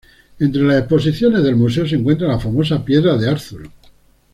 [0.39, 3.69] Entre las exposiciones del museo se encuentra la famosa piedra de Arthur.